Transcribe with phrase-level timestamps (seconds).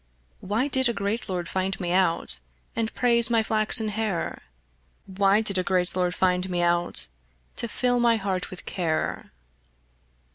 [0.39, 2.39] Why did a great lord find me out,
[2.75, 4.41] And praise my flaxen hair?
[5.05, 7.07] Why did a great lord find me out,
[7.57, 9.31] To fill my heart with care?